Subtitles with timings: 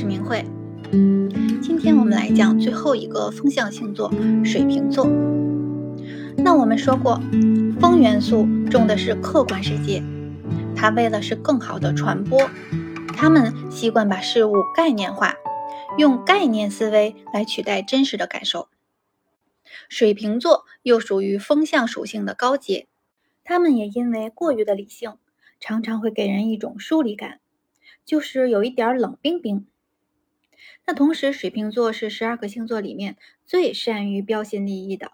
[0.00, 0.42] 是明慧。
[1.60, 4.10] 今天我们来讲最后一个风象星座——
[4.42, 5.06] 水瓶座。
[6.38, 7.20] 那我们说过，
[7.78, 10.02] 风元素重的是客观世界，
[10.74, 12.48] 它为了是更好的传播，
[13.14, 15.34] 他们习惯把事物概念化，
[15.98, 18.68] 用概念思维来取代真实的感受。
[19.90, 22.86] 水瓶座又属于风象属性的高阶，
[23.44, 25.12] 他们也因为过于的理性，
[25.60, 27.40] 常常会给人一种疏离感。
[28.06, 29.66] 就是有一点冷冰冰。
[30.86, 35.12] 那同时，水瓶座是十二个星座里面最善于标新立异的。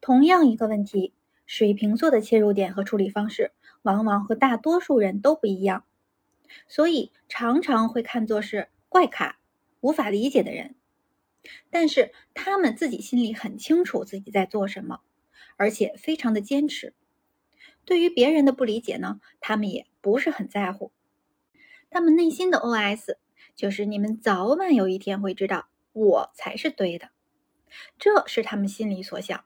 [0.00, 1.14] 同样一个问题，
[1.46, 5.84] 水瓶座的切入点和处理方式往往和大多数人都不一样，
[6.68, 9.38] 所以常常会看作是怪咖、
[9.80, 10.74] 无法理解的人。
[11.70, 15.00] 但是他们自己心里很清楚自己在做什么，
[15.56, 16.94] 而且非常的坚持。
[17.84, 20.92] 对于别人的不理解呢，他们也不是很在乎。
[21.90, 23.16] 他们内心的 OS
[23.54, 27.10] 就是：你们早晚有一天会知道，我才是对的。
[27.98, 29.44] 这是他们心里所想。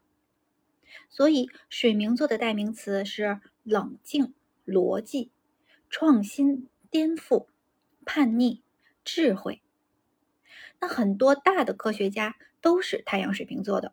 [1.08, 4.34] 所以，水瓶座的代名词是冷静、
[4.66, 5.30] 逻辑、
[5.88, 7.46] 创新、颠覆、
[8.04, 8.62] 叛逆、
[9.04, 9.62] 智慧。
[10.80, 13.92] 那很多大的科学家都是太阳水瓶座的。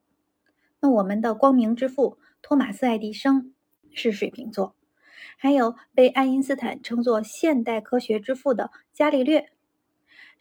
[0.80, 3.54] 那我们的光明之父托马斯·爱迪生
[3.94, 4.76] 是水瓶座。
[5.38, 9.52] 还有被爱因斯坦称作现代科学之父的伽利略，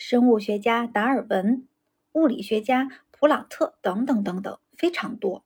[0.05, 1.69] 生物学家达尔文，
[2.11, 5.45] 物理学家普朗特等等等等，非常多。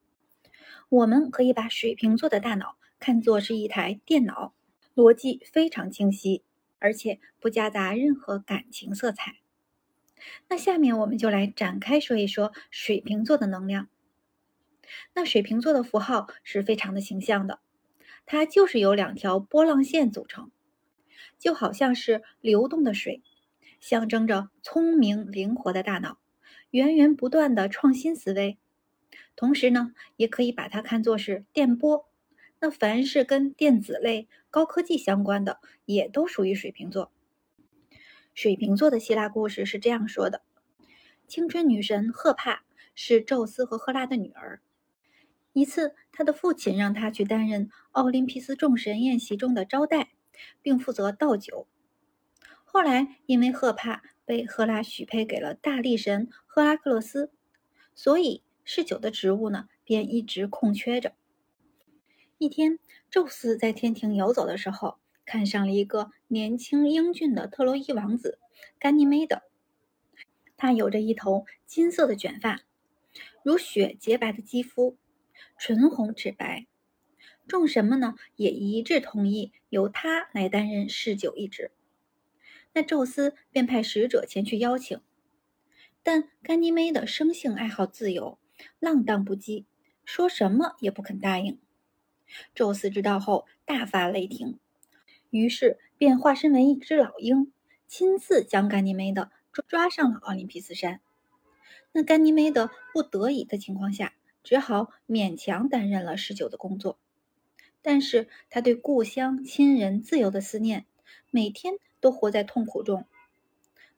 [0.89, 4.55] 我们可以把水瓶座的大脑看作是一台电脑，
[4.95, 6.43] 逻辑非常清晰，
[6.79, 9.41] 而且不夹杂任何感情色彩。
[10.49, 13.89] 那下面我们就来展开说一说水瓶座的能量。
[15.13, 17.61] 那水瓶座的符号是非常的形象的。
[18.25, 20.51] 它就是由两条波浪线组成，
[21.39, 23.23] 就好像是流动的水，
[23.81, 26.19] 象征着聪明灵活的大脑，
[26.71, 28.59] 源源不断的创新思维。
[29.35, 32.09] 同时呢，也可以把它看作是电波。
[32.59, 37.13] 那凡是跟电子类、高科技相关的，也都属于水瓶座。
[38.33, 40.43] 水瓶座的希腊故事是这样说的：
[41.29, 44.63] 青春女神赫帕是宙斯和赫拉的女儿。
[45.53, 50.13] 一次，他的父亲让他去担任奥林匹斯众神宴席中的招待，
[50.63, 51.67] 并负责倒酒。
[52.77, 57.33] 后来，因为赫帕被赫拉许配给了大力神赫拉克勒斯，
[57.95, 61.15] 所以侍酒的职务呢便一直空缺着。
[62.37, 62.79] 一天，
[63.11, 68.39] 宙斯在天庭游走的时候，看上了一个年轻英俊的特洛伊王子
[68.79, 69.41] 甘尼梅德。
[70.59, 72.61] 他有着一头金色的卷发，
[73.43, 74.99] 如雪洁白的肌肤。
[75.59, 76.67] 唇红齿白，
[77.49, 81.71] 众神们呢也一致同意由他来担任侍酒一职。
[82.77, 85.01] 那宙斯便派使者前去邀请，
[86.03, 88.39] 但甘尼梅的生性爱好自由，
[88.79, 89.65] 浪荡不羁，
[90.05, 91.59] 说什么也不肯答应。
[92.55, 94.59] 宙斯知道后大发雷霆，
[95.31, 97.51] 于是便化身为一只老鹰，
[97.89, 99.31] 亲自将甘尼梅的
[99.67, 101.01] 抓上了奥林匹斯山。
[101.93, 104.13] 那甘尼梅德不得已的情况下。
[104.45, 107.01] 只好勉强担任了侍酒的工作，
[107.83, 110.87] 但是他对故乡、亲人、自由的思念，
[111.31, 113.07] 每天都活在痛苦中。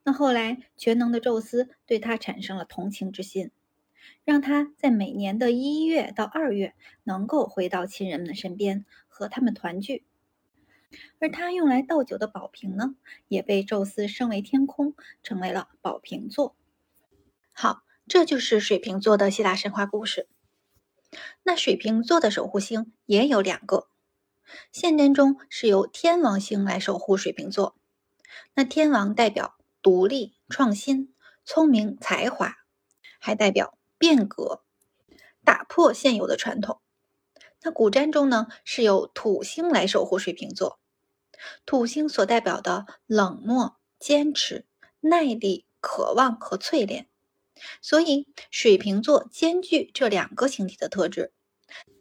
[0.04, 3.50] 那后来，全能的宙斯对他产生了同情之心，
[4.24, 6.74] 让他在每年的一月到二月
[7.04, 10.04] 能够回到亲人们的身边，和他们团聚。
[11.18, 12.94] 而他用来倒酒的宝瓶呢，
[13.28, 16.56] 也被宙斯升为天空，成为了宝瓶座。
[17.52, 20.28] 好，这就是水瓶座的希腊神话故事。
[21.42, 23.88] 那水瓶座的守护星也有两个，
[24.72, 27.76] 现真中是由天王星来守护水瓶座。
[28.54, 31.14] 那天王代表独立、创新、
[31.44, 32.56] 聪明、才华，
[33.18, 34.62] 还代表变革、
[35.44, 36.80] 打破现有的传统。
[37.62, 40.78] 那古占中呢，是由土星来守护水瓶座。
[41.66, 44.66] 土星所代表的冷漠、坚持、
[45.00, 47.08] 耐力、渴望和淬炼。
[47.82, 51.32] 所以，水瓶座兼具这两个星体的特质，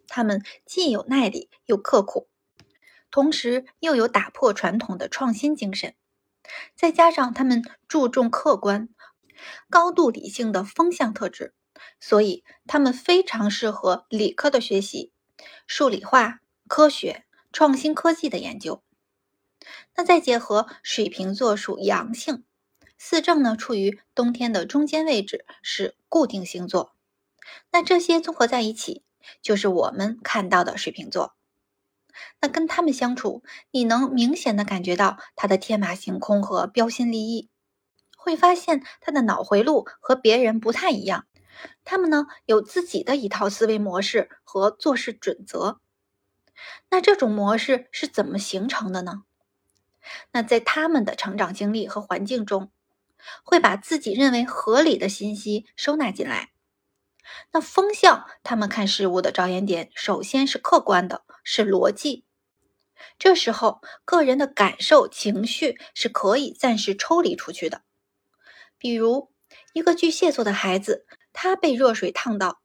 [0.06, 2.28] 他们既有耐力又刻苦，
[3.10, 5.94] 同时又有打破传统的创新精神，
[6.74, 8.88] 再加上他们注重客观、
[9.70, 11.54] 高度理性的风向特质，
[12.00, 15.12] 所以他们非常适合理科的学习、
[15.66, 18.82] 数理化、科学、创新科技的研究。
[19.96, 22.44] 那再结合水瓶座属阳性。
[23.00, 26.96] 四正呢，处于冬天的中间位置，是固定星座。
[27.70, 29.04] 那这些综合在一起，
[29.40, 31.37] 就是我们看到的水瓶座。
[32.40, 37.50] 那跟他们相处，你能明显的感觉到他的天马行空和标新立异，
[38.16, 41.26] 会发现他的脑回路和别人不太一样。
[41.84, 45.80] 他们呢有自己的一套思维模式和做事准则。
[46.90, 49.22] 那这种模式是怎么形成的呢？
[50.32, 52.70] 那在他们的成长经历和环境中，
[53.44, 56.50] 会把自己认为合理的信息收纳进来。
[57.52, 62.26] 那风向他们看事物的着眼点，首先是客观的，是逻辑。
[63.18, 67.80] 这时候，个人的感受、情绪是可以暂时抽离出去的。
[68.76, 69.32] 比如，
[69.72, 72.60] 一个巨蟹座的孩子，他被热水烫到，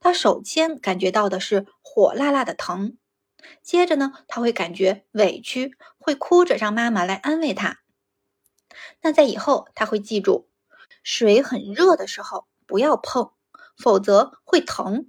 [0.00, 2.98] 他首先感觉到的是火辣辣的疼，
[3.62, 7.78] 接着呢，他会感觉委屈，会哭着让妈妈来安慰他。
[9.02, 10.48] 那在以后，他会记住，
[11.04, 13.30] 水很热的时候不要碰，
[13.76, 15.06] 否则会疼。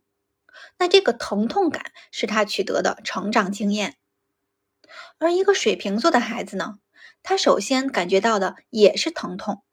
[0.78, 3.98] 那这个疼痛感是他取得的成长经验。
[5.18, 6.80] 而一个水瓶座的孩子呢，
[7.24, 9.64] 他首先感觉到的也是疼痛，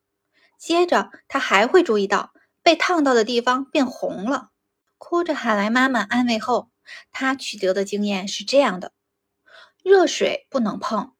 [0.58, 4.50] 接着他还会注意到被烫到的地方变红了，
[4.98, 6.70] 哭着喊来妈妈安慰后，
[7.10, 8.92] 他取得的经验是这样的：
[9.82, 11.12] 热水不能碰，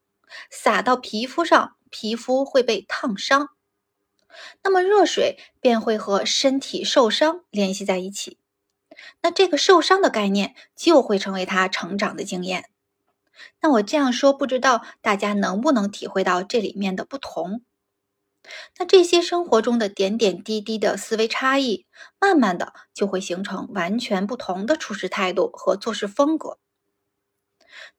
[0.51, 3.51] 洒到皮肤上，皮肤会被烫伤，
[4.63, 8.39] 那么热水便会和身体受伤联系在一起，
[9.23, 12.71] 那这个受伤的概念就会成为他成长的经验。
[13.61, 17.63] 那我这样说，不知道大家能不能体会到这里面的不同？
[18.79, 21.87] 那这些生活中的点点滴滴的思维差异，
[22.21, 26.59] 慢慢的就会形成完全不同的处事态度和做事风格。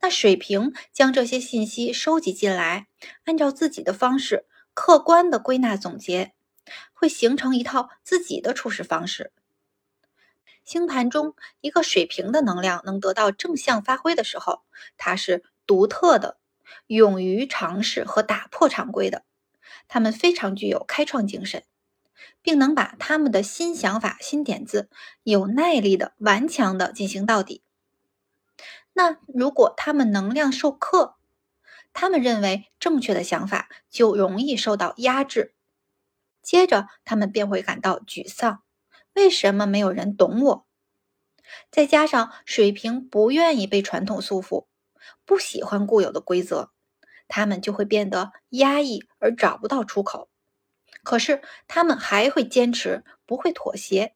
[0.01, 2.87] 那水平将这些信息收集进来，
[3.23, 6.33] 按照自己的方式客观的归纳总结，
[6.91, 9.31] 会形成一套自己的处事方式。
[10.63, 14.61] 星盘中一个水平的能量能得到正向发挥的时候，
[14.97, 16.37] 它是独特的，
[16.87, 19.23] 勇于尝试和打破常规的。
[19.87, 21.63] 他们非常具有开创精神，
[22.41, 24.89] 并能把他们的新想法、新点子
[25.23, 27.61] 有耐力的、顽强的进行到底。
[28.93, 31.15] 那如果他们能量受克，
[31.91, 35.53] 他们认为正确的想法就容易受到压制，
[36.41, 38.63] 接着他们便会感到沮丧。
[39.13, 40.67] 为什么没有人懂我？
[41.69, 44.67] 再加上水瓶不愿意被传统束缚，
[45.25, 46.71] 不喜欢固有的规则，
[47.27, 50.29] 他们就会变得压抑而找不到出口。
[51.03, 54.15] 可是他们还会坚持，不会妥协。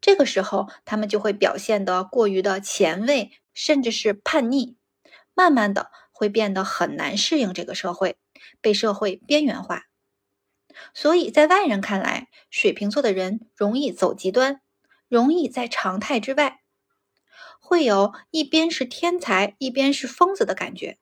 [0.00, 4.76] 这个时候，他们就会表现得过于的前卫，甚至是叛逆。
[5.34, 8.16] 慢慢的，会变得很难适应这个社会，
[8.60, 9.84] 被社会边缘化。
[10.94, 14.60] 所以在外人看来，水瓶座的人容易走极端，
[15.08, 16.60] 容易在常态之外，
[17.60, 20.98] 会有一边是天才，一边是疯子的感觉。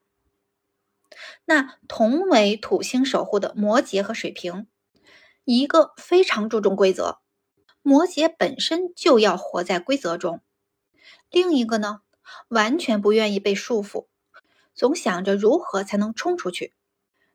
[1.44, 4.66] 那同为土星守护的摩羯和水瓶，
[5.44, 7.18] 一个非常注重规则，
[7.82, 10.38] 摩羯本身就要活在规则中；
[11.30, 12.00] 另一个呢，
[12.48, 14.06] 完全不愿意被束缚，
[14.74, 16.74] 总想着如何才能冲出去。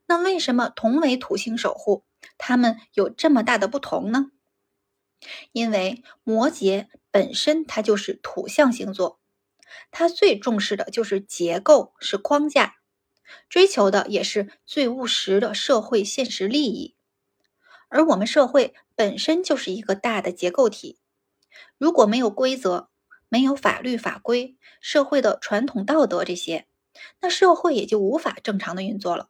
[0.08, 2.04] 那为什么同为土星守护？
[2.38, 4.32] 他们有这么大的不同呢？
[5.52, 9.20] 因为摩羯本身它就是土象星座，
[9.92, 12.78] 它最重视的就是结构，是框架，
[13.50, 16.96] 追求的也是最务实的社会现实利益。
[17.90, 21.00] 而我们社会本身就是一个大的结构体，
[21.78, 22.90] 如果没有规则，
[23.28, 26.68] 没有法律法规，社会的传统道德这些，
[27.20, 29.30] 那社会也就无法正常的运作了。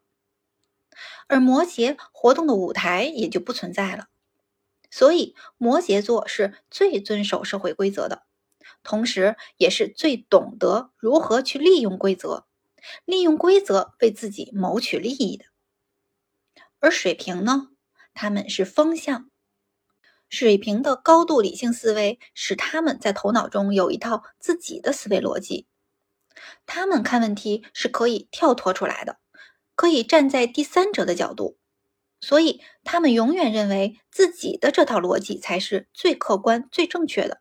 [1.27, 4.07] 而摩羯活动的舞台也就不存在了，
[4.89, 8.23] 所以摩羯座是最遵守社会规则的，
[8.83, 12.47] 同时也是最懂得如何去利用规则，
[13.05, 15.45] 利用规则为自己谋取利益的。
[16.79, 17.69] 而水瓶呢，
[18.13, 19.29] 他们是风象，
[20.29, 25.67] 水瓶的高度理性思维使他们在头脑中有一套自己的思维逻辑，
[26.65, 29.19] 他们看问题是可以跳脱出来的。
[29.79, 31.57] 可以站在第三者的角度，
[32.19, 37.39] 所以他们永远认为自己的这套逻辑才是最客观、最正确的。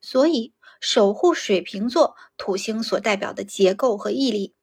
[0.00, 4.56] 所以，守护水瓶座土星所代表的结构和毅力，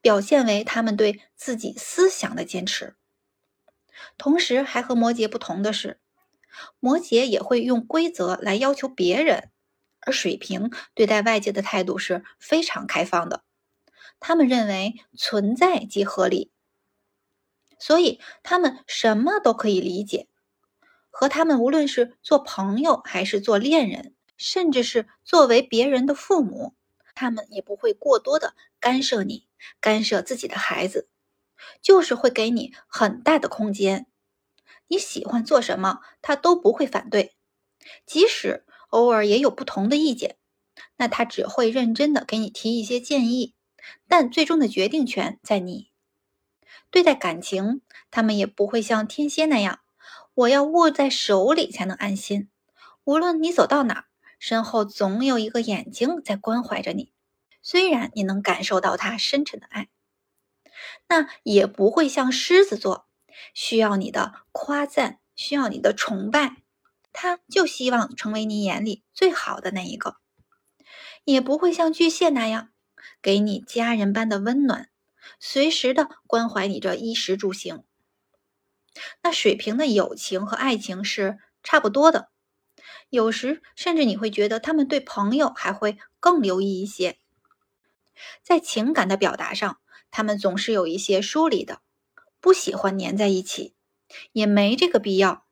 [0.00, 2.96] 表现为他们对自己思想的坚持。
[4.16, 6.00] 同时，还和摩羯不同的是，
[6.80, 9.50] 摩羯也会用规则来要求别人，
[10.00, 13.44] 而水瓶对待外界的态度是非常开放的。
[14.22, 16.52] 他们认为存在即合理，
[17.76, 20.28] 所以他们什么都可以理解。
[21.10, 26.74] 和他们无论是做朋友，还是做恋人，甚至是作为别人的父母，
[27.14, 29.48] 他们也不会过多的干涉你，
[29.80, 31.08] 干涉自己的孩子，
[31.82, 34.06] 就是会给你很大的空间。
[34.86, 37.34] 你喜欢做什么，他都不会反对，
[38.06, 40.38] 即使偶尔也有不同的意见，
[40.96, 43.54] 那他只会认真的给你提一些建议，
[44.08, 45.90] 但最终的决定权在你。
[46.90, 49.80] 对待感情，他们也不会像天蝎那样，
[50.34, 52.48] 我要握在手里才能安心。
[53.04, 54.06] 无论你走到哪，
[54.38, 57.12] 身后总有一个眼睛在关怀着你。
[57.62, 59.88] 虽然你能感受到他深沉的爱，
[61.08, 63.06] 那也不会像狮子座，
[63.54, 66.56] 需要你的夸赞，需要你的崇拜。
[67.12, 70.16] 他就希望成为你眼里最好的那一个。
[71.24, 72.71] 也不会像巨蟹那样，
[73.20, 74.88] 给你家人般的温暖。
[75.38, 77.84] 随时的关怀你这衣食住行。
[79.22, 82.28] 那水瓶的友情和爱情是差不多的，
[83.08, 87.18] 有时甚至你会觉得他们对朋友还会更留意一些。
[88.42, 89.78] 在情感的表达上，
[90.10, 91.80] 他们总是有一些疏离的，
[92.40, 93.74] 不喜欢黏在一起，
[94.32, 95.46] 也没这个必要。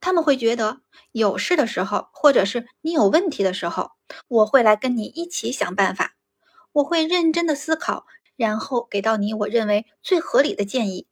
[0.00, 3.90] 他们会觉得有事的时候，或者是你有问题的时候，
[4.28, 6.14] 我会来跟你一起想办法，
[6.78, 8.06] 我会认真的思考。
[8.36, 11.08] 然后给到你我认为最合理的建议，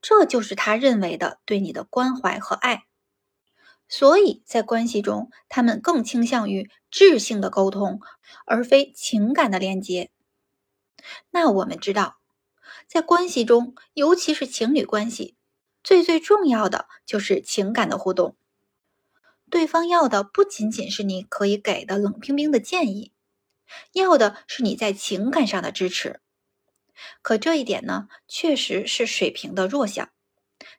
[0.00, 2.84] 这就是他认为的对你的关怀和爱。
[3.88, 7.98] 所以在关系中，他们更倾向于智性的沟通，
[8.46, 10.12] 而非情感的连接。
[11.30, 12.20] 那我们知道，
[12.86, 15.34] 在关系中，尤其是情侣关系，
[15.82, 18.36] 最最重要的就是情感的互动。
[19.50, 23.12] 对方要的不仅仅是你可以给的冷冰冰的建议，
[23.92, 26.20] 要的是你在情感上的支持。
[27.22, 30.10] 可这一点呢，确实是水瓶的弱项，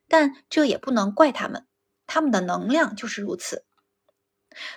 [0.08, 1.68] 但这也不能怪他们，
[2.06, 3.66] 他们的能量就是如此。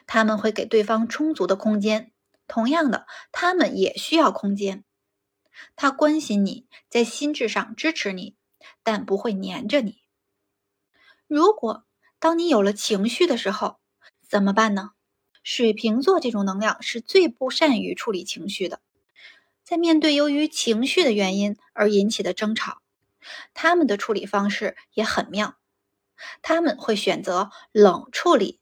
[0.06, 2.12] 他们会给对方充足的空间，
[2.46, 4.84] 同样的，他们也需要空间。
[5.76, 8.36] 他关心你，在心智上支持你，
[8.82, 10.02] 但不会黏着你。
[11.26, 11.84] 如果
[12.18, 13.80] 当你有了情绪的时候，
[14.26, 14.92] 怎么办呢？
[15.44, 18.80] 水瓶座这种能量是最不善于处理情绪的。
[19.62, 22.82] 在面对由于情绪的原因而引起的争吵，
[23.54, 25.56] 他们的处理方式也很妙。
[26.42, 28.58] 他们会选择冷处理。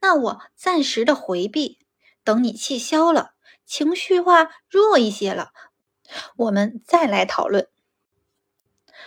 [0.00, 1.78] 那我暂时的回避，
[2.22, 3.34] 等你气消了，
[3.64, 5.52] 情绪化弱一些了，
[6.36, 7.68] 我们再来讨论。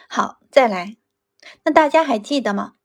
[0.10, 0.98] 好，再来。
[1.64, 2.76] 那大家还记得吗？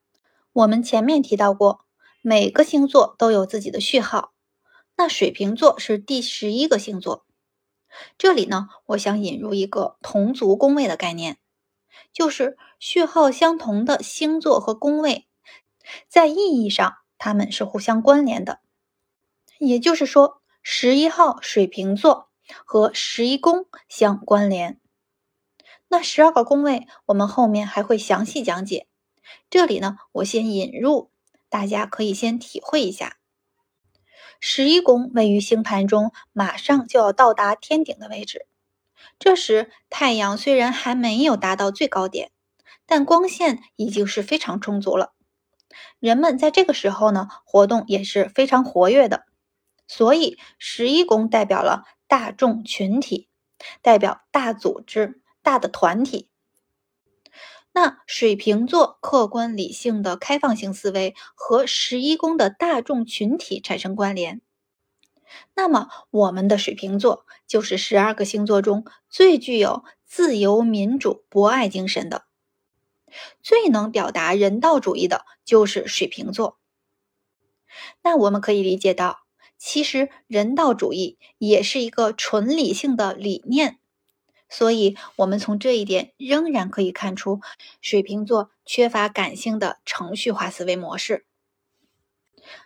[0.53, 1.84] 我们前面提到过，
[2.27, 4.33] 每个星座都有自己的序号。
[4.97, 7.27] 那水瓶座是第十一个星座。
[8.17, 11.37] 这里呢，我想引入一个同族宫位的概念，
[12.15, 15.27] 就是序号相同的星座和宫位，
[16.09, 18.61] 在意义上它们是互相关联的。
[19.59, 22.31] 也就是说，十一号水瓶座
[22.65, 24.81] 和十一宫相关联。
[25.89, 28.89] 那十二个宫位，我们后面还会详细讲解。
[29.51, 31.11] 这里呢，我先引入，
[31.55, 33.19] 大家可以先体会一下。
[34.41, 38.49] 十一宫位于星盘中，马上就要到达天顶的位置。
[39.21, 42.33] 这时，太阳虽然还没有达到最高点，
[42.87, 45.13] 但光线已经是非常充足了。
[46.01, 49.25] 人们在这个时候呢，活动也是非常活跃的。
[49.87, 53.29] 所以，十一宫代表了大众群体，
[53.81, 56.29] 代表大组织、大的团体。
[57.77, 64.41] 那水瓶座客观理性的开放性思维和十一宫的大众群体产生关联，
[65.57, 72.27] 那么我们的水瓶座就是十二个星座中最具有自由民主博爱精神的，
[73.43, 76.59] 最能表达人道主义的就是水瓶座。
[78.05, 79.25] 那我们可以理解到，
[79.59, 83.81] 其实人道主义也是一个纯理性的理念。
[84.57, 87.41] 所以，我们从这一点仍然可以看出，
[87.81, 91.27] 水瓶座缺乏感性的程序化思维模式。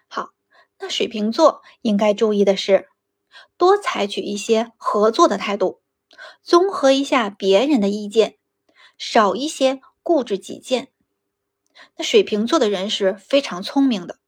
[0.06, 0.32] 好，
[0.78, 2.90] 那水瓶座应该注意的是，
[3.56, 5.80] 多采取一些合作的态度，
[6.42, 8.36] 综合一下别人的意见，
[8.98, 10.88] 少一些固执己见。
[11.96, 14.18] 那水瓶座的人是非常聪明的，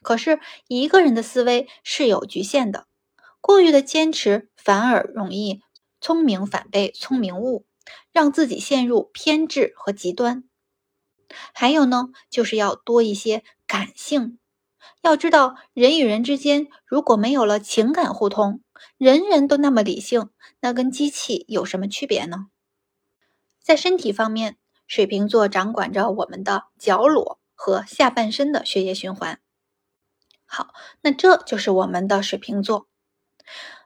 [0.00, 2.86] 可是一个人的思维是有局限的，
[3.42, 5.60] 过于的坚持反而容易。
[6.04, 7.64] 聪明反被聪明误，
[8.12, 10.44] 让自己陷入偏执和极端。
[11.54, 14.38] 还有呢，就是要多一些感性。
[15.00, 18.60] 要知道，人与人之间如果没有了情感互通，
[18.98, 20.28] 人人都那么理性，
[20.60, 22.48] 那跟机器有什么区别呢？
[23.62, 29.40] 在身体方面，水瓶座掌管着我们的脚裸和下半身的血液循环。
[30.44, 32.88] 好，那这就是我们的水瓶座。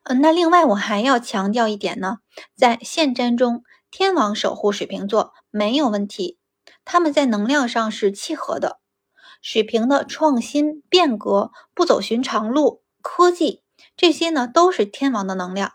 [0.08, 2.20] 嗯，那另外我还要强调一点呢，
[2.56, 6.38] 在现占中，天王守护水瓶座没有问题，
[6.86, 8.80] 他们在能量上是契合的。
[9.42, 13.62] 水瓶的创新、变革、不走寻常路、科技，
[13.98, 15.72] 这些呢都是天王的能量。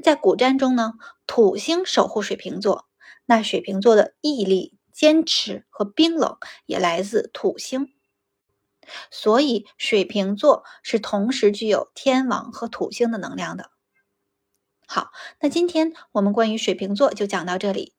[0.00, 0.92] 在古占中呢，
[1.26, 2.86] 土星守护水瓶座，
[3.26, 6.36] 那水瓶座的毅力、坚持和冰冷
[6.66, 7.93] 也来自土星。
[9.10, 13.70] 所以，水瓶座是同时具有天王和土星的能量的。
[14.86, 15.10] 好，
[15.40, 17.94] 那今天我们关于水瓶座就讲到这里。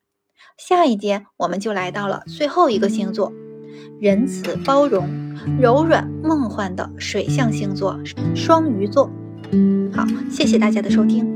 [0.57, 3.33] 下一节我们就来到了最后一个星座——
[3.99, 7.99] 仁慈、包容、柔软、梦幻的水象星座——
[8.35, 9.09] 双鱼座。
[9.93, 11.34] 好，谢谢大家的收听。